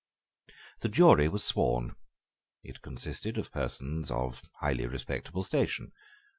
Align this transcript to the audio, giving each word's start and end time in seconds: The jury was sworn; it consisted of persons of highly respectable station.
The 0.79 0.89
jury 0.89 1.27
was 1.27 1.43
sworn; 1.43 1.95
it 2.63 2.81
consisted 2.81 3.37
of 3.37 3.51
persons 3.51 4.09
of 4.09 4.41
highly 4.59 4.87
respectable 4.87 5.43
station. 5.43 5.91